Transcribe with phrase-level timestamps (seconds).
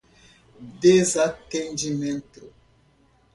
[0.81, 2.41] desatendimento